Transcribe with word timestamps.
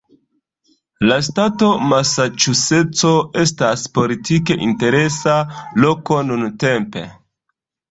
La 1.09 1.17
ŝtato 1.27 1.69
Masaĉuseco 1.91 3.13
estas 3.43 3.85
politike 3.99 4.59
interesa 4.71 5.37
loko 5.85 6.21
nuntempe. 6.33 7.07